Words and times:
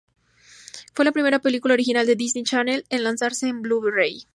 Fue 0.95 1.05
la 1.05 1.11
primera 1.11 1.37
película 1.37 1.75
original 1.75 2.07
de 2.07 2.15
Disney 2.15 2.43
Channel 2.43 2.87
en 2.89 3.03
lanzarse 3.03 3.47
en 3.47 3.61
Blu-ray. 3.61 4.25